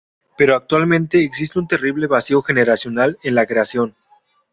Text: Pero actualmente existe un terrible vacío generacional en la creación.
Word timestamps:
Pero 0.35 0.55
actualmente 0.55 1.23
existe 1.23 1.59
un 1.59 1.67
terrible 1.67 2.07
vacío 2.07 2.41
generacional 2.41 3.17
en 3.23 3.35
la 3.35 3.45
creación. 3.45 3.93